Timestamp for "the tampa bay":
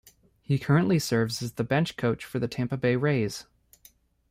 2.39-2.95